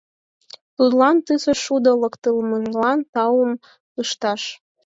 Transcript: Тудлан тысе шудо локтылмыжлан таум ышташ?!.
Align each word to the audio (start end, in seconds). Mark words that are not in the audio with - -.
Тудлан 0.75 1.17
тысе 1.25 1.53
шудо 1.63 1.91
локтылмыжлан 2.01 2.99
таум 3.13 3.51
ышташ?!. 4.01 4.41